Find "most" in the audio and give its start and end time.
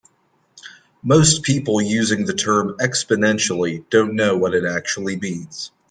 1.03-1.43